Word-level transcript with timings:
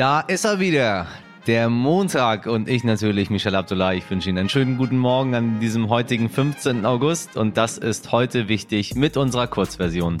Da 0.00 0.20
ist 0.20 0.46
er 0.46 0.60
wieder. 0.60 1.08
Der 1.46 1.68
Montag 1.68 2.46
und 2.46 2.70
ich 2.70 2.84
natürlich, 2.84 3.28
Michel 3.28 3.54
Abdullah. 3.54 3.92
Ich 3.92 4.08
wünsche 4.08 4.30
Ihnen 4.30 4.38
einen 4.38 4.48
schönen 4.48 4.78
guten 4.78 4.96
Morgen 4.96 5.34
an 5.34 5.60
diesem 5.60 5.90
heutigen 5.90 6.30
15. 6.30 6.86
August 6.86 7.36
und 7.36 7.58
das 7.58 7.76
ist 7.76 8.10
heute 8.10 8.48
wichtig 8.48 8.94
mit 8.94 9.18
unserer 9.18 9.46
Kurzversion. 9.46 10.16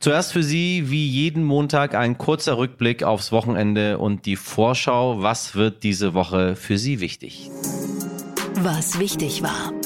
Zuerst 0.00 0.34
für 0.34 0.42
Sie 0.42 0.90
wie 0.90 1.08
jeden 1.08 1.44
Montag 1.44 1.94
ein 1.94 2.18
kurzer 2.18 2.58
Rückblick 2.58 3.04
aufs 3.04 3.32
Wochenende 3.32 3.96
und 3.96 4.26
die 4.26 4.36
Vorschau. 4.36 5.22
Was 5.22 5.54
wird 5.54 5.82
diese 5.82 6.12
Woche 6.12 6.56
für 6.56 6.76
Sie 6.76 7.00
wichtig? 7.00 7.50
Was 8.56 8.98
wichtig 8.98 9.42
war. 9.42 9.77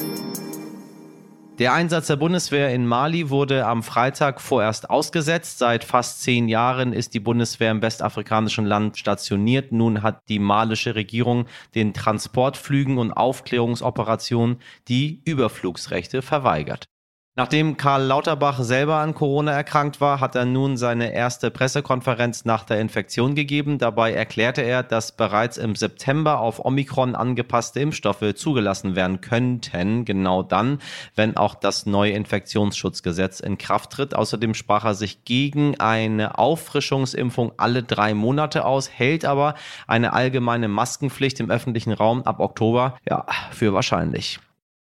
Der 1.59 1.71
Einsatz 1.71 2.07
der 2.07 2.15
Bundeswehr 2.15 2.73
in 2.73 2.87
Mali 2.87 3.29
wurde 3.29 3.67
am 3.67 3.83
Freitag 3.83 4.41
vorerst 4.41 4.89
ausgesetzt. 4.89 5.59
Seit 5.59 5.83
fast 5.83 6.23
zehn 6.23 6.49
Jahren 6.49 6.93
ist 6.93 7.13
die 7.13 7.19
Bundeswehr 7.19 7.69
im 7.69 7.83
westafrikanischen 7.83 8.65
Land 8.65 8.97
stationiert. 8.97 9.71
Nun 9.71 10.01
hat 10.01 10.27
die 10.29 10.39
malische 10.39 10.95
Regierung 10.95 11.45
den 11.75 11.93
Transportflügen 11.93 12.97
und 12.97 13.11
Aufklärungsoperationen 13.11 14.57
die 14.87 15.21
Überflugsrechte 15.25 16.23
verweigert. 16.23 16.87
Nachdem 17.35 17.77
Karl 17.77 18.03
Lauterbach 18.03 18.59
selber 18.61 18.97
an 18.97 19.15
Corona 19.15 19.53
erkrankt 19.53 19.99
war, 19.99 20.19
hat 20.19 20.35
er 20.35 20.45
nun 20.45 20.77
seine 20.77 21.13
erste 21.13 21.49
Pressekonferenz 21.49 22.45
nach 22.45 22.63
der 22.63 22.79
Infektion 22.79 23.33
gegeben. 23.33 23.79
Dabei 23.79 24.13
erklärte 24.13 24.61
er, 24.61 24.83
dass 24.83 25.13
bereits 25.13 25.57
im 25.57 25.75
September 25.75 26.39
auf 26.39 26.63
Omikron 26.63 27.15
angepasste 27.15 27.79
Impfstoffe 27.79 28.35
zugelassen 28.35 28.95
werden 28.95 29.19
könnten, 29.21 30.05
genau 30.05 30.43
dann, 30.43 30.77
wenn 31.15 31.35
auch 31.35 31.55
das 31.55 31.87
neue 31.87 32.11
Infektionsschutzgesetz 32.11 33.39
in 33.39 33.57
Kraft 33.57 33.93
tritt. 33.93 34.13
Außerdem 34.13 34.53
sprach 34.53 34.85
er 34.85 34.93
sich 34.93 35.25
gegen 35.25 35.79
eine 35.79 36.37
Auffrischungsimpfung 36.37 37.53
alle 37.57 37.81
drei 37.81 38.13
Monate 38.13 38.63
aus, 38.63 38.91
hält 38.91 39.25
aber 39.25 39.55
eine 39.87 40.13
allgemeine 40.13 40.67
Maskenpflicht 40.67 41.39
im 41.39 41.49
öffentlichen 41.49 41.93
Raum 41.93 42.21
ab 42.21 42.39
Oktober 42.39 42.95
ja 43.09 43.25
für 43.49 43.73
wahrscheinlich. 43.73 44.39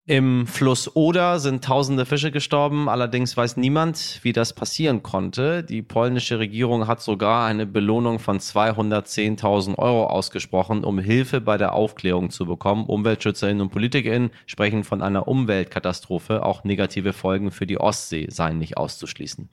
Im 0.08 0.46
Fluss 0.46 0.96
Oder 0.96 1.38
sind 1.38 1.62
tausende 1.62 2.06
Fische 2.06 2.30
gestorben, 2.30 2.88
allerdings 2.88 3.36
weiß 3.36 3.58
niemand, 3.58 4.20
wie 4.22 4.32
das 4.32 4.54
passieren 4.54 5.02
konnte. 5.02 5.62
Die 5.62 5.82
polnische 5.82 6.38
Regierung 6.38 6.86
hat 6.86 7.02
sogar 7.02 7.44
eine 7.44 7.66
Belohnung 7.66 8.18
von 8.18 8.38
210.000 8.38 9.76
Euro 9.76 10.06
ausgesprochen, 10.06 10.82
um 10.82 10.98
Hilfe 10.98 11.42
bei 11.42 11.58
der 11.58 11.74
Aufklärung 11.74 12.30
zu 12.30 12.46
bekommen. 12.46 12.86
Umweltschützerinnen 12.86 13.60
und 13.60 13.68
PolitikerInnen 13.68 14.30
sprechen 14.46 14.82
von 14.82 15.02
einer 15.02 15.28
Umweltkatastrophe. 15.28 16.42
Auch 16.42 16.64
negative 16.64 17.12
Folgen 17.12 17.50
für 17.50 17.66
die 17.66 17.78
Ostsee 17.78 18.28
seien 18.30 18.56
nicht 18.56 18.78
auszuschließen. 18.78 19.50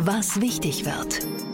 Was 0.00 0.38
wichtig 0.42 0.84
wird. 0.84 1.53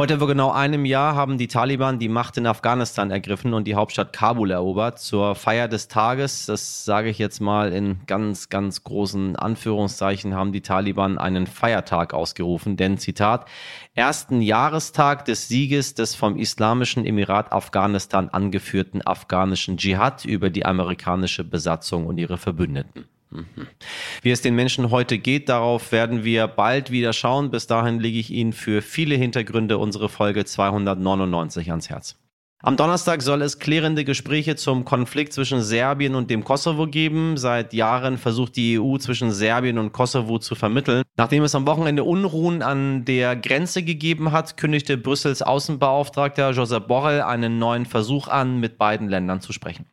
Heute 0.00 0.18
vor 0.18 0.28
genau 0.28 0.50
einem 0.50 0.86
Jahr 0.86 1.14
haben 1.14 1.36
die 1.36 1.46
Taliban 1.46 1.98
die 1.98 2.08
Macht 2.08 2.38
in 2.38 2.46
Afghanistan 2.46 3.10
ergriffen 3.10 3.52
und 3.52 3.66
die 3.66 3.74
Hauptstadt 3.74 4.14
Kabul 4.14 4.50
erobert. 4.50 4.98
Zur 4.98 5.34
Feier 5.34 5.68
des 5.68 5.88
Tages, 5.88 6.46
das 6.46 6.86
sage 6.86 7.10
ich 7.10 7.18
jetzt 7.18 7.40
mal 7.40 7.70
in 7.74 8.00
ganz, 8.06 8.48
ganz 8.48 8.82
großen 8.82 9.36
Anführungszeichen, 9.36 10.34
haben 10.34 10.52
die 10.52 10.62
Taliban 10.62 11.18
einen 11.18 11.46
Feiertag 11.46 12.14
ausgerufen. 12.14 12.78
Denn, 12.78 12.96
Zitat, 12.96 13.44
ersten 13.92 14.40
Jahrestag 14.40 15.26
des 15.26 15.48
Sieges 15.48 15.92
des 15.92 16.14
vom 16.14 16.38
Islamischen 16.38 17.04
Emirat 17.04 17.52
Afghanistan 17.52 18.30
angeführten 18.30 19.06
afghanischen 19.06 19.76
Dschihad 19.76 20.24
über 20.24 20.48
die 20.48 20.64
amerikanische 20.64 21.44
Besatzung 21.44 22.06
und 22.06 22.16
ihre 22.16 22.38
Verbündeten. 22.38 23.04
Wie 24.22 24.30
es 24.30 24.42
den 24.42 24.54
Menschen 24.54 24.90
heute 24.90 25.18
geht, 25.18 25.48
darauf 25.48 25.92
werden 25.92 26.24
wir 26.24 26.46
bald 26.48 26.90
wieder 26.90 27.12
schauen. 27.12 27.50
Bis 27.50 27.66
dahin 27.66 28.00
lege 28.00 28.18
ich 28.18 28.30
Ihnen 28.30 28.52
für 28.52 28.82
viele 28.82 29.14
Hintergründe 29.14 29.78
unsere 29.78 30.08
Folge 30.08 30.44
299 30.44 31.70
ans 31.70 31.90
Herz. 31.90 32.16
Am 32.62 32.76
Donnerstag 32.76 33.22
soll 33.22 33.40
es 33.40 33.58
klärende 33.58 34.04
Gespräche 34.04 34.54
zum 34.54 34.84
Konflikt 34.84 35.32
zwischen 35.32 35.62
Serbien 35.62 36.14
und 36.14 36.28
dem 36.28 36.44
Kosovo 36.44 36.86
geben. 36.86 37.38
Seit 37.38 37.72
Jahren 37.72 38.18
versucht 38.18 38.54
die 38.56 38.78
EU 38.78 38.98
zwischen 38.98 39.32
Serbien 39.32 39.78
und 39.78 39.92
Kosovo 39.92 40.38
zu 40.38 40.54
vermitteln. 40.54 41.02
Nachdem 41.16 41.42
es 41.42 41.54
am 41.54 41.66
Wochenende 41.66 42.04
Unruhen 42.04 42.60
an 42.60 43.06
der 43.06 43.34
Grenze 43.34 43.82
gegeben 43.82 44.32
hat, 44.32 44.58
kündigte 44.58 44.98
Brüssels 44.98 45.40
Außenbeauftragter 45.40 46.50
Josep 46.50 46.86
Borrell 46.86 47.22
einen 47.22 47.58
neuen 47.58 47.86
Versuch 47.86 48.28
an, 48.28 48.60
mit 48.60 48.76
beiden 48.76 49.08
Ländern 49.08 49.40
zu 49.40 49.54
sprechen. 49.54 49.86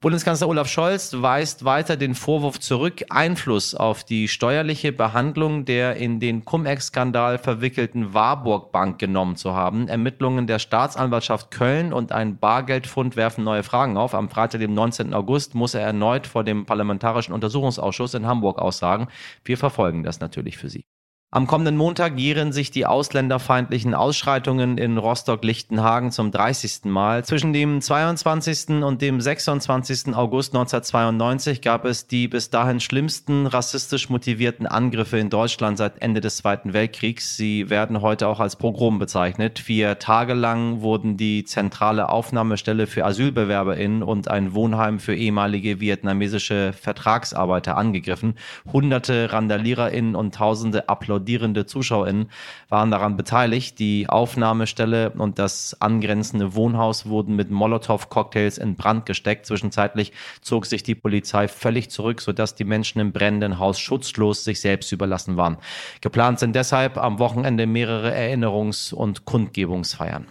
Bundeskanzler 0.00 0.48
Olaf 0.48 0.68
Scholz 0.68 1.12
weist 1.12 1.64
weiter 1.64 1.96
den 1.96 2.14
Vorwurf 2.14 2.60
zurück, 2.60 3.04
Einfluss 3.10 3.74
auf 3.74 4.04
die 4.04 4.28
steuerliche 4.28 4.92
Behandlung 4.92 5.64
der 5.64 5.96
in 5.96 6.20
den 6.20 6.44
Cum-Ex-Skandal 6.44 7.38
verwickelten 7.38 8.14
Warburg 8.14 8.70
Bank 8.70 9.00
genommen 9.00 9.34
zu 9.34 9.54
haben. 9.54 9.88
Ermittlungen 9.88 10.46
der 10.46 10.60
Staatsanwaltschaft 10.60 11.50
Köln 11.50 11.92
und 11.92 12.12
ein 12.12 12.38
Bargeldfund 12.38 13.16
werfen 13.16 13.42
neue 13.42 13.64
Fragen 13.64 13.96
auf. 13.96 14.14
Am 14.14 14.28
Freitag, 14.28 14.60
dem 14.60 14.72
19. 14.72 15.12
August, 15.14 15.56
muss 15.56 15.74
er 15.74 15.80
erneut 15.80 16.28
vor 16.28 16.44
dem 16.44 16.64
Parlamentarischen 16.64 17.34
Untersuchungsausschuss 17.34 18.14
in 18.14 18.24
Hamburg 18.24 18.60
aussagen. 18.60 19.08
Wir 19.42 19.58
verfolgen 19.58 20.04
das 20.04 20.20
natürlich 20.20 20.58
für 20.58 20.68
Sie. 20.68 20.84
Am 21.30 21.46
kommenden 21.46 21.76
Montag 21.76 22.18
jähren 22.18 22.52
sich 22.52 22.70
die 22.70 22.86
ausländerfeindlichen 22.86 23.94
Ausschreitungen 23.94 24.78
in 24.78 24.96
Rostock-Lichtenhagen 24.96 26.10
zum 26.10 26.30
30. 26.30 26.86
Mal. 26.86 27.22
Zwischen 27.22 27.52
dem 27.52 27.82
22. 27.82 28.82
und 28.82 29.02
dem 29.02 29.20
26. 29.20 30.14
August 30.14 30.54
1992 30.54 31.60
gab 31.60 31.84
es 31.84 32.06
die 32.06 32.28
bis 32.28 32.48
dahin 32.48 32.80
schlimmsten 32.80 33.46
rassistisch 33.46 34.08
motivierten 34.08 34.66
Angriffe 34.66 35.18
in 35.18 35.28
Deutschland 35.28 35.76
seit 35.76 36.00
Ende 36.00 36.22
des 36.22 36.38
Zweiten 36.38 36.72
Weltkriegs. 36.72 37.36
Sie 37.36 37.68
werden 37.68 38.00
heute 38.00 38.26
auch 38.26 38.40
als 38.40 38.56
Pogrom 38.56 38.98
bezeichnet. 38.98 39.58
Vier 39.58 39.98
Tage 39.98 40.32
lang 40.32 40.80
wurden 40.80 41.18
die 41.18 41.44
zentrale 41.44 42.08
Aufnahmestelle 42.08 42.86
für 42.86 43.04
AsylbewerberInnen 43.04 44.02
und 44.02 44.28
ein 44.28 44.54
Wohnheim 44.54 44.98
für 44.98 45.14
ehemalige 45.14 45.78
vietnamesische 45.78 46.72
Vertragsarbeiter 46.72 47.76
angegriffen. 47.76 48.36
Hunderte 48.72 49.30
RandaliererInnen 49.30 50.14
und 50.14 50.34
tausende 50.34 50.88
Applaudierenden 50.88 51.17
applaudierende 51.18 51.66
ZuschauerInnen 51.66 52.30
waren 52.68 52.90
daran 52.90 53.16
beteiligt. 53.16 53.78
Die 53.78 54.08
Aufnahmestelle 54.08 55.10
und 55.10 55.38
das 55.38 55.76
angrenzende 55.80 56.54
Wohnhaus 56.54 57.06
wurden 57.06 57.36
mit 57.36 57.50
Molotow-Cocktails 57.50 58.58
in 58.58 58.76
Brand 58.76 59.04
gesteckt. 59.04 59.46
Zwischenzeitlich 59.46 60.12
zog 60.40 60.66
sich 60.66 60.82
die 60.82 60.94
Polizei 60.94 61.48
völlig 61.48 61.90
zurück, 61.90 62.20
sodass 62.20 62.54
die 62.54 62.64
Menschen 62.64 63.00
im 63.00 63.12
brennenden 63.12 63.58
Haus 63.58 63.78
schutzlos 63.78 64.44
sich 64.44 64.60
selbst 64.60 64.92
überlassen 64.92 65.36
waren. 65.36 65.58
Geplant 66.00 66.38
sind 66.38 66.54
deshalb 66.54 66.96
am 66.96 67.18
Wochenende 67.18 67.66
mehrere 67.66 68.14
Erinnerungs- 68.14 68.94
und 68.94 69.24
Kundgebungsfeiern. 69.24 70.26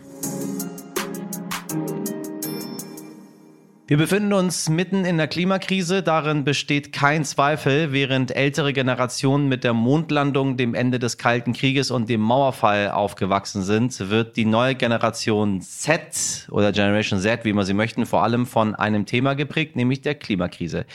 Wir 3.90 3.96
befinden 3.96 4.34
uns 4.34 4.68
mitten 4.68 5.06
in 5.06 5.16
der 5.16 5.30
Klimakrise, 5.30 6.04
darin 6.04 6.44
besteht 6.44 6.92
kein 6.92 7.24
Zweifel. 7.24 7.94
Während 7.94 8.36
ältere 8.36 8.74
Generationen 8.74 9.48
mit 9.48 9.64
der 9.64 9.72
Mondlandung, 9.72 10.58
dem 10.58 10.76
Ende 10.76 11.00
des 11.00 11.18
Kalten 11.18 11.54
Krieges 11.54 11.90
und 11.90 12.10
dem 12.10 12.20
Mauerfall 12.20 12.92
aufgewachsen 12.92 13.64
sind, 13.64 14.10
wird 14.10 14.36
die 14.36 14.44
neue 14.44 14.76
Generation 14.76 15.62
Z 15.62 16.50
oder 16.52 16.74
Generation 16.74 17.22
Z, 17.22 17.46
wie 17.46 17.54
man 17.54 17.64
sie 17.64 17.74
möchten, 17.74 18.06
vor 18.06 18.24
allem 18.24 18.46
von 18.46 18.76
einem 18.76 19.06
Thema 19.06 19.36
geprägt, 19.36 19.78
nämlich 19.78 20.02
der 20.02 20.16
Klimakrise. 20.16 20.86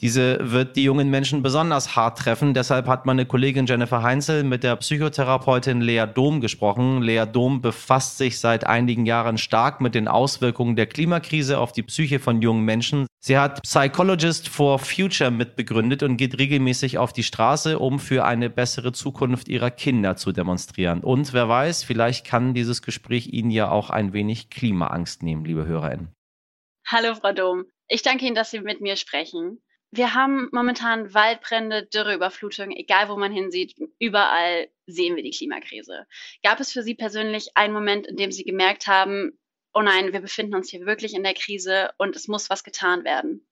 Diese 0.00 0.38
wird 0.40 0.76
die 0.76 0.84
jungen 0.84 1.10
Menschen 1.10 1.42
besonders 1.42 1.94
hart 1.94 2.20
treffen. 2.20 2.54
Deshalb 2.54 2.86
hat 2.86 3.04
meine 3.04 3.26
Kollegin 3.26 3.66
Jennifer 3.66 4.02
Heinzel 4.02 4.44
mit 4.44 4.64
der 4.64 4.76
Psychotherapeutin 4.76 5.82
Lea 5.82 6.06
Dom 6.06 6.40
gesprochen. 6.40 7.02
Lea 7.02 7.24
Dom 7.30 7.60
befasst 7.60 8.16
sich 8.16 8.40
seit 8.40 8.66
einigen 8.66 9.04
Jahren 9.04 9.36
stark 9.36 9.82
mit 9.82 9.94
den 9.94 10.08
Auswirkungen 10.08 10.74
der 10.74 10.86
Klimakrise 10.86 11.58
auf 11.58 11.72
die 11.72 11.82
Psyche 11.82 12.18
von 12.18 12.29
von 12.30 12.42
jungen 12.42 12.64
Menschen. 12.64 13.08
Sie 13.18 13.36
hat 13.36 13.60
Psychologist 13.64 14.48
for 14.48 14.78
Future 14.78 15.32
mitbegründet 15.32 16.04
und 16.04 16.16
geht 16.16 16.38
regelmäßig 16.38 16.96
auf 16.96 17.12
die 17.12 17.24
Straße, 17.24 17.80
um 17.80 17.98
für 17.98 18.24
eine 18.24 18.48
bessere 18.48 18.92
Zukunft 18.92 19.48
ihrer 19.48 19.72
Kinder 19.72 20.14
zu 20.14 20.30
demonstrieren. 20.30 21.00
Und 21.00 21.32
wer 21.32 21.48
weiß, 21.48 21.82
vielleicht 21.82 22.24
kann 22.24 22.54
dieses 22.54 22.82
Gespräch 22.82 23.26
Ihnen 23.32 23.50
ja 23.50 23.68
auch 23.68 23.90
ein 23.90 24.12
wenig 24.12 24.48
Klimaangst 24.48 25.24
nehmen, 25.24 25.44
liebe 25.44 25.66
HörerInnen. 25.66 26.14
Hallo, 26.86 27.16
Frau 27.16 27.32
Dom. 27.32 27.64
Ich 27.88 28.02
danke 28.02 28.26
Ihnen, 28.26 28.36
dass 28.36 28.52
Sie 28.52 28.60
mit 28.60 28.80
mir 28.80 28.94
sprechen. 28.94 29.60
Wir 29.90 30.14
haben 30.14 30.48
momentan 30.52 31.12
Waldbrände, 31.12 31.86
Dürreüberflutungen, 31.86 32.76
egal 32.76 33.08
wo 33.08 33.16
man 33.16 33.32
hinsieht, 33.32 33.74
überall 33.98 34.68
sehen 34.86 35.16
wir 35.16 35.24
die 35.24 35.32
Klimakrise. 35.32 36.06
Gab 36.44 36.60
es 36.60 36.70
für 36.70 36.84
Sie 36.84 36.94
persönlich 36.94 37.56
einen 37.56 37.74
Moment, 37.74 38.06
in 38.06 38.16
dem 38.16 38.30
Sie 38.30 38.44
gemerkt 38.44 38.86
haben, 38.86 39.36
oh 39.74 39.82
nein, 39.82 40.12
wir 40.12 40.20
befinden 40.20 40.54
uns 40.54 40.70
hier 40.70 40.86
wirklich 40.86 41.14
in 41.14 41.22
der 41.22 41.34
Krise 41.34 41.90
und 41.98 42.16
es 42.16 42.28
muss 42.28 42.50
was 42.50 42.64
getan 42.64 43.04
werden? 43.04 43.46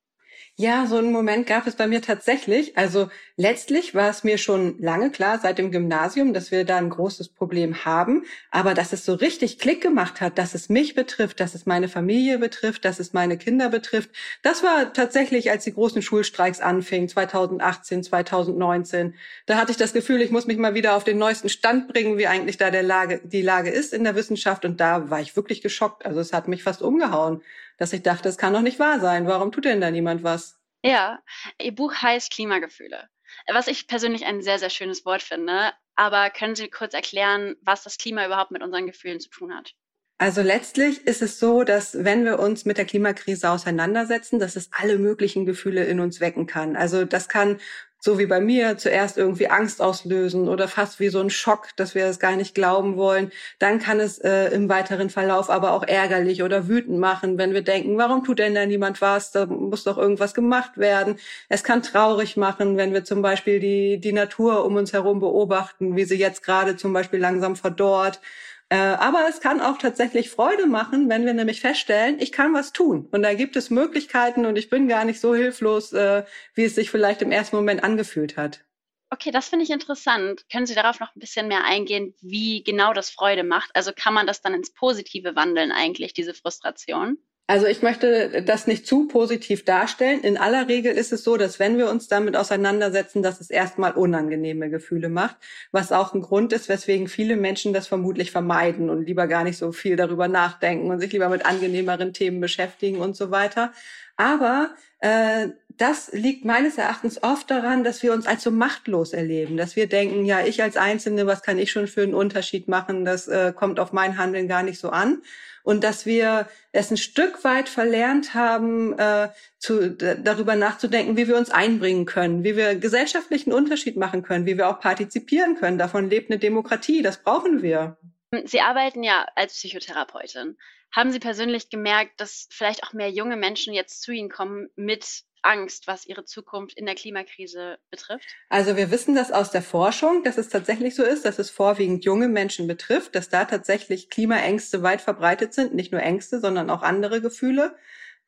Ja, 0.61 0.87
so 0.87 0.97
einen 0.97 1.13
Moment 1.13 1.47
gab 1.47 1.69
es 1.69 1.77
bei 1.77 1.87
mir 1.87 2.03
tatsächlich. 2.03 2.77
Also 2.77 3.09
letztlich 3.37 3.95
war 3.95 4.11
es 4.11 4.25
mir 4.25 4.39
schon 4.39 4.77
lange 4.81 5.13
klar 5.13 5.39
seit 5.39 5.59
dem 5.59 5.71
Gymnasium, 5.71 6.33
dass 6.33 6.51
wir 6.51 6.65
da 6.65 6.79
ein 6.79 6.91
großes 6.91 7.29
Problem 7.29 7.85
haben. 7.85 8.25
Aber 8.51 8.75
dass 8.75 8.93
es 8.93 9.05
so 9.05 9.15
richtig 9.15 9.61
Klick 9.61 9.81
gemacht 9.81 10.21
hat, 10.21 10.37
dass 10.37 10.57
es 10.57 10.69
mich 10.69 10.97
betrifft, 10.97 11.39
dass 11.39 11.55
es 11.55 11.65
meine 11.65 11.87
Familie 11.89 12.39
betrifft, 12.39 12.85
dass 12.85 12.99
es 12.99 13.13
meine 13.13 13.39
Kinder 13.39 13.69
betrifft, 13.69 14.11
das 14.43 14.65
war 14.65 14.93
tatsächlich, 14.93 15.53
als 15.53 15.63
die 15.63 15.75
großen 15.75 16.03
Schulstreiks 16.03 16.61
anfingen, 16.61 17.09
2018, 17.09 18.03
2019. 18.03 19.15
Da 19.47 19.59
hatte 19.59 19.71
ich 19.71 19.77
das 19.77 19.93
Gefühl, 19.93 20.21
ich 20.23 20.33
muss 20.33 20.49
mich 20.49 20.59
mal 20.59 20.75
wieder 20.75 20.97
auf 20.97 21.05
den 21.05 21.19
neuesten 21.19 21.51
Stand 21.51 21.87
bringen, 21.87 22.19
wie 22.19 22.27
eigentlich 22.27 22.57
da 22.57 22.73
der 22.73 22.83
Lage, 22.83 23.21
die 23.23 23.43
Lage 23.43 23.71
ist 23.71 23.95
in 23.95 24.03
der 24.03 24.17
Wissenschaft. 24.17 24.65
Und 24.65 24.81
da 24.81 25.09
war 25.09 25.21
ich 25.21 25.37
wirklich 25.37 25.61
geschockt. 25.61 26.05
Also 26.05 26.19
es 26.19 26.33
hat 26.33 26.49
mich 26.49 26.65
fast 26.65 26.83
umgehauen 26.83 27.43
dass 27.79 27.93
ich 27.93 28.03
dachte, 28.03 28.29
es 28.29 28.37
kann 28.37 28.53
doch 28.53 28.61
nicht 28.61 28.79
wahr 28.79 29.01
sein. 29.01 29.27
Warum 29.27 29.51
tut 29.51 29.65
denn 29.65 29.81
da 29.81 29.91
niemand 29.91 30.23
was? 30.23 30.59
Ja, 30.83 31.21
Ihr 31.61 31.75
Buch 31.75 31.95
heißt 31.95 32.31
Klimagefühle, 32.31 33.09
was 33.53 33.67
ich 33.67 33.87
persönlich 33.87 34.27
ein 34.27 34.43
sehr, 34.43 34.59
sehr 34.59 34.71
schönes 34.71 35.05
Wort 35.05 35.23
finde. 35.23 35.73
Aber 35.97 36.31
können 36.31 36.55
Sie 36.55 36.69
kurz 36.69 36.95
erklären, 36.95 37.57
was 37.63 37.83
das 37.83 37.99
Klima 37.99 38.25
überhaupt 38.25 38.53
mit 38.53 38.63
unseren 38.63 38.87
Gefühlen 38.87 39.19
zu 39.19 39.31
tun 39.31 39.55
hat? 39.55 39.75
Also 40.21 40.43
letztlich 40.43 41.07
ist 41.07 41.23
es 41.23 41.39
so, 41.39 41.63
dass 41.63 42.05
wenn 42.05 42.25
wir 42.25 42.41
uns 42.41 42.65
mit 42.65 42.77
der 42.77 42.85
Klimakrise 42.85 43.51
auseinandersetzen, 43.51 44.41
dass 44.41 44.57
es 44.57 44.69
alle 44.73 44.99
möglichen 44.99 45.47
Gefühle 45.47 45.85
in 45.85 46.01
uns 46.01 46.21
wecken 46.21 46.47
kann. 46.47 46.75
Also 46.75 47.05
das 47.05 47.29
kann 47.29 47.61
so 48.01 48.19
wie 48.19 48.27
bei 48.27 48.41
mir, 48.41 48.79
zuerst 48.79 49.19
irgendwie 49.19 49.49
Angst 49.49 49.83
auslösen 49.83 50.49
oder 50.49 50.69
fast 50.69 51.01
wie 51.01 51.09
so 51.09 51.21
ein 51.21 51.31
Schock, 51.31 51.69
dass 51.77 51.95
wir 51.95 52.07
es 52.07 52.21
gar 52.21 52.37
nicht 52.37 52.55
glauben 52.55 52.97
wollen. 52.97 53.33
Dann 53.59 53.81
kann 53.81 53.99
es 53.99 54.19
äh, 54.19 54.49
im 54.49 54.69
weiteren 54.69 55.11
Verlauf 55.11 55.51
aber 55.51 55.73
auch 55.73 55.83
ärgerlich 55.83 56.43
oder 56.43 56.69
wütend 56.69 56.99
machen, 56.99 57.39
wenn 57.39 57.55
wir 57.55 57.63
denken, 57.63 57.99
warum 57.99 58.25
tut 58.25 58.39
denn 58.39 58.55
da 58.55 58.67
niemand 58.67 59.01
was? 59.01 59.33
Da 59.33 59.47
muss 59.47 59.85
doch 59.85 59.99
irgendwas 59.99 60.35
gemacht 60.35 60.79
werden. 60.79 61.17
Es 61.49 61.65
kann 61.65 61.83
traurig 61.83 62.37
machen, 62.37 62.77
wenn 62.77 62.93
wir 62.93 63.05
zum 63.05 63.21
Beispiel 63.21 63.59
die, 63.59 63.99
die 63.99 64.13
Natur 64.13 64.65
um 64.65 64.77
uns 64.77 64.93
herum 64.93 65.19
beobachten, 65.19 65.97
wie 65.97 66.05
sie 66.05 66.17
jetzt 66.17 66.45
gerade 66.45 66.77
zum 66.77 66.93
Beispiel 66.93 67.19
langsam 67.19 67.57
verdorrt 67.57 68.21
äh, 68.71 68.77
aber 68.77 69.27
es 69.29 69.41
kann 69.41 69.61
auch 69.61 69.79
tatsächlich 69.79 70.31
Freude 70.31 70.67
machen, 70.67 71.09
wenn 71.09 71.25
wir 71.25 71.33
nämlich 71.33 71.61
feststellen, 71.61 72.21
ich 72.21 72.33
kann 72.33 72.53
was 72.53 72.73
tun. 72.73 73.09
Und 73.11 73.23
da 73.23 73.35
gibt 73.35 73.57
es 73.57 73.71
Möglichkeiten 73.71 74.45
und 74.45 74.57
ich 74.57 74.69
bin 74.69 74.89
gar 74.89 75.05
nicht 75.05 75.21
so 75.21 75.35
hilflos, 75.35 75.93
äh, 75.93 76.25
wie 76.55 76.65
es 76.65 76.75
sich 76.75 76.91
vielleicht 76.91 77.23
im 77.23 77.33
ersten 77.33 77.57
Moment 77.57 77.83
angefühlt 77.83 78.37
hat. 78.37 78.65
Okay, 79.11 79.31
das 79.31 79.49
finde 79.49 79.65
ich 79.65 79.71
interessant. 79.71 80.45
Können 80.53 80.67
Sie 80.67 80.75
darauf 80.75 81.01
noch 81.01 81.17
ein 81.17 81.21
bisschen 81.21 81.49
mehr 81.49 81.65
eingehen, 81.65 82.15
wie 82.21 82.63
genau 82.63 82.93
das 82.93 83.09
Freude 83.09 83.43
macht? 83.43 83.71
Also 83.75 83.93
kann 83.97 84.13
man 84.13 84.27
das 84.27 84.43
dann 84.43 84.53
ins 84.53 84.73
Positive 84.75 85.35
wandeln 85.35 85.73
eigentlich, 85.73 86.13
diese 86.13 86.35
Frustration? 86.35 87.17
Also 87.51 87.67
ich 87.67 87.81
möchte 87.81 88.43
das 88.43 88.67
nicht 88.67 88.87
zu 88.87 89.09
positiv 89.09 89.65
darstellen. 89.65 90.21
In 90.21 90.37
aller 90.37 90.69
Regel 90.69 90.93
ist 90.93 91.15
es 91.15 91.25
so, 91.25 91.39
dass 91.39 91.59
wenn 91.59 91.79
wir 91.79 91.89
uns 91.89 92.07
damit 92.07 92.37
auseinandersetzen, 92.37 93.23
dass 93.23 93.41
es 93.41 93.49
erstmal 93.49 93.93
unangenehme 93.93 94.69
Gefühle 94.69 95.09
macht, 95.09 95.37
was 95.73 95.91
auch 95.91 96.13
ein 96.13 96.21
Grund 96.21 96.53
ist, 96.53 96.69
weswegen 96.69 97.09
viele 97.09 97.37
Menschen 97.37 97.73
das 97.73 97.87
vermutlich 97.87 98.33
vermeiden 98.33 98.91
und 98.91 99.07
lieber 99.07 99.27
gar 99.27 99.45
nicht 99.45 99.57
so 99.57 99.73
viel 99.73 99.97
darüber 99.97 100.29
nachdenken 100.29 100.91
und 100.91 101.01
sich 101.01 101.11
lieber 101.11 101.31
mit 101.31 101.47
angenehmeren 101.47 102.13
Themen 102.13 102.39
beschäftigen 102.39 102.99
und 102.99 103.17
so 103.17 103.31
weiter. 103.31 103.73
Aber 104.19 104.75
äh, 105.01 105.49
das 105.79 106.13
liegt 106.13 106.45
meines 106.45 106.77
Erachtens 106.77 107.23
oft 107.23 107.51
daran, 107.51 107.85
dass 107.85 108.03
wir 108.03 108.13
uns 108.13 108.27
als 108.27 108.43
so 108.43 108.51
machtlos 108.51 109.13
erleben, 109.13 109.57
dass 109.57 109.77
wir 109.77 109.89
denken, 109.89 110.25
ja, 110.25 110.45
ich 110.45 110.63
als 110.63 110.77
Einzelne, 110.77 111.27
was 111.27 111.43
kann 111.43 111.59
ich 111.59 111.71
schon 111.71 111.87
für 111.87 112.03
einen 112.03 112.15
Unterschied 112.15 112.69
machen? 112.69 113.05
Das 113.05 113.29
äh, 113.29 113.53
kommt 113.55 113.81
auf 113.81 113.93
mein 113.93 114.19
Handeln 114.19 114.49
gar 114.49 114.63
nicht 114.63 114.81
so 114.81 114.91
an 114.91 115.23
und 115.63 115.85
dass 115.85 116.07
wir 116.07 116.49
es 116.73 116.91
ein 116.91 116.97
Stück 116.97 117.45
weit 117.45 117.69
verlernt 117.69 118.35
haben, 118.35 118.99
äh, 118.99 119.29
zu, 119.59 119.91
darüber 119.91 120.57
nachzudenken, 120.57 121.17
wie 121.17 121.29
wir 121.29 121.37
uns 121.37 121.51
einbringen 121.51 122.07
können, 122.07 122.43
wie 122.43 122.57
wir 122.57 122.75
gesellschaftlichen 122.75 123.53
Unterschied 123.53 123.97
machen 123.97 124.23
können, 124.23 124.47
wie 124.47 124.57
wir 124.57 124.69
auch 124.69 124.81
partizipieren 124.81 125.57
können. 125.57 125.79
Davon 125.79 126.09
lebt 126.09 126.31
eine 126.31 126.39
Demokratie, 126.39 127.03
das 127.03 127.23
brauchen 127.23 127.63
wir. 127.63 127.99
Sie 128.45 128.61
arbeiten 128.61 129.03
ja 129.03 129.27
als 129.35 129.55
Psychotherapeutin. 129.55 130.57
Haben 130.91 131.13
Sie 131.13 131.19
persönlich 131.19 131.69
gemerkt, 131.69 132.19
dass 132.21 132.49
vielleicht 132.51 132.83
auch 132.85 132.95
mehr 132.95 133.11
junge 133.11 133.37
Menschen 133.37 133.75
jetzt 133.75 134.03
zu 134.03 134.13
Ihnen 134.13 134.31
kommen 134.31 134.71
mit 134.75 135.25
Angst, 135.43 135.87
was 135.87 136.07
ihre 136.07 136.25
Zukunft 136.25 136.79
in 136.79 136.87
der 136.87 136.95
Klimakrise 136.95 137.79
betrifft? 137.91 138.27
Also 138.49 138.77
wir 138.77 138.91
wissen 138.91 139.15
das 139.15 139.33
aus 139.33 139.51
der 139.51 139.63
Forschung, 139.63 140.23
dass 140.25 140.39
es 140.39 140.49
tatsächlich 140.49 140.95
so 140.95 141.03
ist, 141.03 141.25
dass 141.25 141.39
es 141.39 141.51
vorwiegend 141.51 142.05
junge 142.05 142.29
Menschen 142.29 142.67
betrifft, 142.67 143.15
dass 143.15 143.29
da 143.29 143.45
tatsächlich 143.45 144.11
Klimaängste 144.11 144.83
weit 144.83 145.01
verbreitet 145.01 145.55
sind, 145.55 145.75
nicht 145.75 145.93
nur 145.93 146.03
Ängste, 146.03 146.41
sondern 146.41 146.71
auch 146.71 146.83
andere 146.83 147.21
Gefühle. 147.21 147.77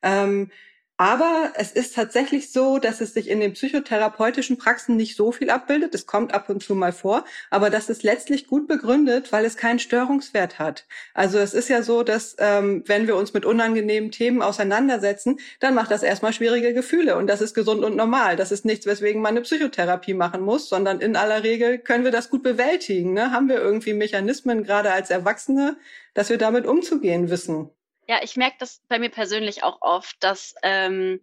Ähm, 0.01 0.51
aber 1.01 1.53
es 1.55 1.71
ist 1.71 1.95
tatsächlich 1.95 2.51
so, 2.51 2.77
dass 2.77 3.01
es 3.01 3.15
sich 3.15 3.27
in 3.27 3.39
den 3.39 3.53
psychotherapeutischen 3.53 4.59
Praxen 4.59 4.97
nicht 4.97 5.15
so 5.15 5.31
viel 5.31 5.49
abbildet. 5.49 5.95
Es 5.95 6.05
kommt 6.05 6.31
ab 6.31 6.47
und 6.47 6.61
zu 6.61 6.75
mal 6.75 6.91
vor, 6.91 7.25
aber 7.49 7.71
das 7.71 7.89
ist 7.89 8.03
letztlich 8.03 8.45
gut 8.45 8.67
begründet, 8.67 9.31
weil 9.31 9.43
es 9.43 9.57
keinen 9.57 9.79
Störungswert 9.79 10.59
hat. 10.59 10.85
Also 11.15 11.39
es 11.39 11.55
ist 11.55 11.69
ja 11.69 11.81
so, 11.81 12.03
dass 12.03 12.35
ähm, 12.37 12.83
wenn 12.85 13.07
wir 13.07 13.15
uns 13.15 13.33
mit 13.33 13.45
unangenehmen 13.45 14.11
Themen 14.11 14.43
auseinandersetzen, 14.43 15.39
dann 15.59 15.73
macht 15.73 15.89
das 15.89 16.03
erstmal 16.03 16.33
schwierige 16.33 16.71
Gefühle 16.71 17.15
und 17.15 17.25
das 17.25 17.41
ist 17.41 17.55
gesund 17.55 17.83
und 17.83 17.95
normal. 17.95 18.35
Das 18.35 18.51
ist 18.51 18.63
nichts, 18.63 18.85
weswegen 18.85 19.23
man 19.23 19.31
eine 19.31 19.41
Psychotherapie 19.41 20.13
machen 20.13 20.41
muss, 20.41 20.69
sondern 20.69 21.01
in 21.01 21.15
aller 21.15 21.43
Regel 21.43 21.79
können 21.79 22.03
wir 22.03 22.11
das 22.11 22.29
gut 22.29 22.43
bewältigen. 22.43 23.13
Ne? 23.13 23.31
Haben 23.31 23.49
wir 23.49 23.59
irgendwie 23.59 23.95
Mechanismen, 23.95 24.61
gerade 24.63 24.91
als 24.91 25.09
Erwachsene, 25.09 25.77
dass 26.13 26.29
wir 26.29 26.37
damit 26.37 26.67
umzugehen 26.67 27.31
wissen. 27.31 27.71
Ja, 28.11 28.19
ich 28.21 28.35
merke 28.35 28.57
das 28.59 28.81
bei 28.89 28.99
mir 28.99 29.09
persönlich 29.09 29.63
auch 29.63 29.77
oft, 29.79 30.21
dass 30.21 30.53
ähm, 30.63 31.21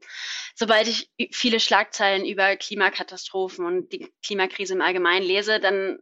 sobald 0.55 0.89
ich 0.89 1.11
viele 1.33 1.61
Schlagzeilen 1.61 2.25
über 2.25 2.57
Klimakatastrophen 2.57 3.67
und 3.67 3.93
die 3.93 4.11
Klimakrise 4.25 4.73
im 4.73 4.81
Allgemeinen 4.81 5.27
lese, 5.27 5.61
dann 5.61 5.99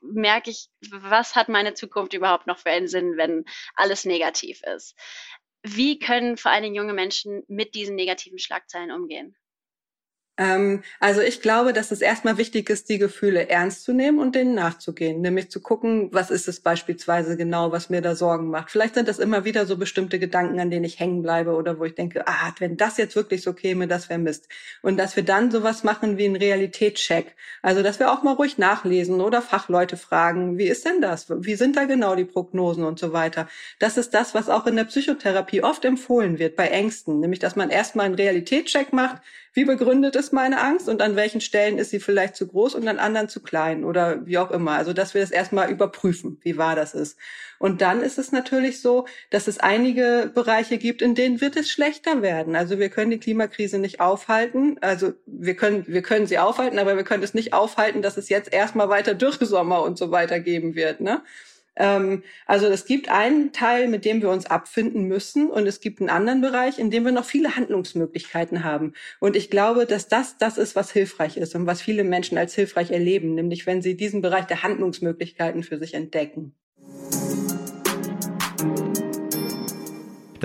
merke 0.00 0.48
ich, 0.50 0.70
was 0.90 1.36
hat 1.36 1.50
meine 1.50 1.74
Zukunft 1.74 2.14
überhaupt 2.14 2.46
noch 2.46 2.56
für 2.60 2.70
einen 2.70 2.88
Sinn, 2.88 3.18
wenn 3.18 3.44
alles 3.74 4.06
negativ 4.06 4.62
ist. 4.62 4.96
Wie 5.62 5.98
können 5.98 6.38
vor 6.38 6.50
allen 6.50 6.62
Dingen 6.62 6.76
junge 6.76 6.94
Menschen 6.94 7.42
mit 7.46 7.74
diesen 7.74 7.94
negativen 7.94 8.38
Schlagzeilen 8.38 8.92
umgehen? 8.92 9.36
Ähm, 10.38 10.82
also 11.00 11.22
ich 11.22 11.40
glaube, 11.40 11.72
dass 11.72 11.90
es 11.90 12.00
erstmal 12.00 12.36
wichtig 12.36 12.68
ist, 12.68 12.88
die 12.88 12.98
Gefühle 12.98 13.48
ernst 13.48 13.84
zu 13.84 13.92
nehmen 13.92 14.18
und 14.18 14.34
denen 14.34 14.54
nachzugehen. 14.54 15.20
Nämlich 15.22 15.50
zu 15.50 15.60
gucken, 15.60 16.10
was 16.12 16.30
ist 16.30 16.46
es 16.48 16.60
beispielsweise 16.60 17.36
genau, 17.36 17.72
was 17.72 17.88
mir 17.88 18.02
da 18.02 18.14
Sorgen 18.14 18.50
macht. 18.50 18.70
Vielleicht 18.70 18.94
sind 18.94 19.08
das 19.08 19.18
immer 19.18 19.44
wieder 19.44 19.64
so 19.66 19.76
bestimmte 19.76 20.18
Gedanken, 20.18 20.60
an 20.60 20.70
denen 20.70 20.84
ich 20.84 21.00
hängen 21.00 21.22
bleibe 21.22 21.54
oder 21.54 21.78
wo 21.78 21.84
ich 21.84 21.94
denke, 21.94 22.26
ah, 22.26 22.52
wenn 22.58 22.76
das 22.76 22.98
jetzt 22.98 23.16
wirklich 23.16 23.42
so 23.42 23.54
käme, 23.54 23.88
das 23.88 24.08
wäre 24.10 24.18
Mist. 24.18 24.48
Und 24.82 24.98
dass 24.98 25.16
wir 25.16 25.22
dann 25.22 25.50
sowas 25.50 25.84
machen 25.84 26.18
wie 26.18 26.26
einen 26.26 26.36
Realitätscheck. 26.36 27.34
Also 27.62 27.82
dass 27.82 27.98
wir 27.98 28.12
auch 28.12 28.22
mal 28.22 28.34
ruhig 28.34 28.58
nachlesen 28.58 29.20
oder 29.20 29.40
Fachleute 29.40 29.96
fragen, 29.96 30.58
wie 30.58 30.66
ist 30.66 30.84
denn 30.84 31.00
das? 31.00 31.26
Wie 31.30 31.54
sind 31.54 31.76
da 31.76 31.84
genau 31.84 32.14
die 32.14 32.24
Prognosen 32.24 32.84
und 32.84 32.98
so 32.98 33.12
weiter? 33.12 33.48
Das 33.78 33.96
ist 33.96 34.12
das, 34.12 34.34
was 34.34 34.50
auch 34.50 34.66
in 34.66 34.76
der 34.76 34.84
Psychotherapie 34.84 35.62
oft 35.62 35.84
empfohlen 35.84 36.38
wird 36.38 36.56
bei 36.56 36.68
Ängsten. 36.68 37.20
Nämlich, 37.20 37.40
dass 37.40 37.56
man 37.56 37.70
erstmal 37.70 38.06
einen 38.06 38.14
Realitätscheck 38.14 38.92
macht, 38.92 39.22
wie 39.56 39.64
begründet 39.64 40.16
ist 40.16 40.34
meine 40.34 40.60
Angst 40.60 40.86
und 40.86 41.00
an 41.00 41.16
welchen 41.16 41.40
Stellen 41.40 41.78
ist 41.78 41.88
sie 41.88 41.98
vielleicht 41.98 42.36
zu 42.36 42.46
groß 42.46 42.74
und 42.74 42.86
an 42.86 42.98
anderen 42.98 43.30
zu 43.30 43.40
klein 43.40 43.84
oder 43.84 44.26
wie 44.26 44.36
auch 44.36 44.50
immer. 44.50 44.72
Also, 44.72 44.92
dass 44.92 45.14
wir 45.14 45.22
das 45.22 45.30
erstmal 45.30 45.70
überprüfen, 45.70 46.38
wie 46.42 46.58
wahr 46.58 46.76
das 46.76 46.92
ist. 46.92 47.18
Und 47.58 47.80
dann 47.80 48.02
ist 48.02 48.18
es 48.18 48.32
natürlich 48.32 48.82
so, 48.82 49.06
dass 49.30 49.48
es 49.48 49.58
einige 49.58 50.30
Bereiche 50.34 50.76
gibt, 50.76 51.00
in 51.00 51.14
denen 51.14 51.40
wird 51.40 51.56
es 51.56 51.70
schlechter 51.70 52.20
werden. 52.20 52.54
Also 52.54 52.78
wir 52.78 52.90
können 52.90 53.10
die 53.10 53.18
Klimakrise 53.18 53.78
nicht 53.78 53.98
aufhalten. 53.98 54.76
Also 54.82 55.14
wir 55.24 55.56
können, 55.56 55.86
wir 55.86 56.02
können 56.02 56.26
sie 56.26 56.38
aufhalten, 56.38 56.78
aber 56.78 56.98
wir 56.98 57.04
können 57.04 57.22
es 57.22 57.32
nicht 57.32 57.54
aufhalten, 57.54 58.02
dass 58.02 58.18
es 58.18 58.28
jetzt 58.28 58.52
erstmal 58.52 58.90
weiter 58.90 59.14
Dürresommer 59.14 59.82
und 59.82 59.96
so 59.96 60.10
weiter 60.10 60.38
geben 60.38 60.74
wird. 60.74 61.00
Ne? 61.00 61.22
Ähm, 61.76 62.22
also 62.46 62.66
es 62.66 62.84
gibt 62.86 63.08
einen 63.08 63.52
Teil, 63.52 63.88
mit 63.88 64.04
dem 64.04 64.22
wir 64.22 64.30
uns 64.30 64.46
abfinden 64.46 65.04
müssen 65.04 65.50
und 65.50 65.66
es 65.66 65.80
gibt 65.80 66.00
einen 66.00 66.10
anderen 66.10 66.40
Bereich, 66.40 66.78
in 66.78 66.90
dem 66.90 67.04
wir 67.04 67.12
noch 67.12 67.24
viele 67.24 67.56
Handlungsmöglichkeiten 67.56 68.64
haben. 68.64 68.94
Und 69.20 69.36
ich 69.36 69.50
glaube, 69.50 69.86
dass 69.86 70.08
das 70.08 70.38
das 70.38 70.58
ist, 70.58 70.76
was 70.76 70.90
hilfreich 70.90 71.36
ist 71.36 71.54
und 71.54 71.66
was 71.66 71.82
viele 71.82 72.04
Menschen 72.04 72.38
als 72.38 72.54
hilfreich 72.54 72.90
erleben, 72.90 73.34
nämlich 73.34 73.66
wenn 73.66 73.82
sie 73.82 73.96
diesen 73.96 74.22
Bereich 74.22 74.46
der 74.46 74.62
Handlungsmöglichkeiten 74.62 75.62
für 75.62 75.78
sich 75.78 75.94
entdecken. 75.94 76.54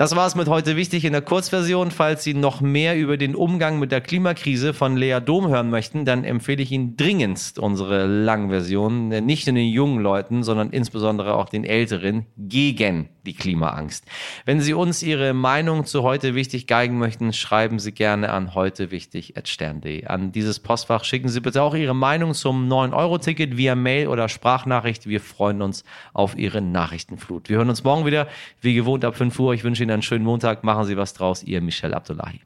Das 0.02 0.16
war 0.16 0.26
es 0.26 0.34
mit 0.34 0.48
heute 0.48 0.74
wichtig 0.74 1.04
in 1.04 1.12
der 1.12 1.22
Kurzversion. 1.22 1.92
Falls 1.92 2.24
Sie 2.24 2.34
noch 2.34 2.60
mehr 2.60 2.98
über 2.98 3.16
den 3.16 3.36
Umgang 3.36 3.78
mit 3.78 3.92
der 3.92 4.00
Klimakrise 4.00 4.74
von 4.74 4.96
Lea 4.96 5.20
Dom 5.24 5.46
hören 5.46 5.70
möchten, 5.70 6.04
dann 6.04 6.24
empfehle 6.24 6.60
ich 6.60 6.72
Ihnen 6.72 6.96
dringendst 6.96 7.60
unsere 7.60 8.06
Langversion, 8.06 9.10
nicht 9.10 9.46
nur 9.46 9.54
den 9.54 9.68
jungen 9.68 10.02
Leuten, 10.02 10.42
sondern 10.42 10.70
insbesondere 10.70 11.36
auch 11.36 11.48
den 11.48 11.62
Älteren 11.62 12.26
gegen 12.36 13.10
die 13.24 13.34
Klimaangst. 13.34 14.04
Wenn 14.44 14.60
Sie 14.60 14.74
uns 14.74 15.04
Ihre 15.04 15.34
Meinung 15.34 15.86
zu 15.86 16.02
heute 16.02 16.34
wichtig 16.34 16.66
geigen 16.66 16.98
möchten, 16.98 17.32
schreiben 17.32 17.78
Sie 17.78 17.92
gerne 17.92 18.30
an 18.30 18.56
heute 18.56 18.90
wichtig 18.90 19.34
stern.de. 19.44 20.06
An 20.06 20.32
dieses 20.32 20.58
Postfach 20.58 21.04
schicken 21.04 21.28
Sie 21.28 21.40
bitte 21.40 21.62
auch 21.62 21.76
Ihre 21.76 21.94
Meinung 21.94 22.34
zum 22.34 22.68
9-Euro-Ticket 22.68 23.56
via 23.56 23.76
Mail 23.76 24.08
oder 24.08 24.28
Sprachnachricht. 24.28 25.06
Wir 25.06 25.20
freuen 25.20 25.62
uns 25.62 25.84
auf 26.12 26.36
Ihre 26.36 26.60
Nachrichtenflut. 26.60 27.48
Wir 27.48 27.58
hören 27.58 27.70
uns 27.70 27.84
morgen 27.84 28.04
wieder, 28.04 28.26
wie 28.60 28.74
gewohnt 28.74 29.04
ab 29.04 29.16
5 29.16 29.38
Uhr. 29.38 29.54
Ich 29.54 29.62
wünsche 29.62 29.84
Einen 29.92 30.02
schönen 30.02 30.24
Montag. 30.24 30.64
Machen 30.64 30.84
Sie 30.84 30.96
was 30.96 31.14
draus. 31.14 31.42
Ihr 31.42 31.60
Michel 31.60 31.94
Abdullahi. 31.94 32.40